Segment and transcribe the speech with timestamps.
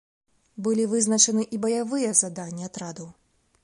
[0.67, 3.07] Былі вызначаны і баявыя заданні атрадаў.